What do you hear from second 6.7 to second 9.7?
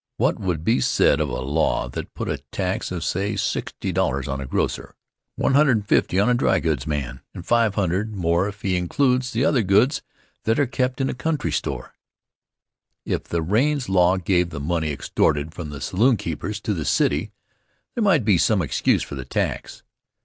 man, and $500 more if he includes the other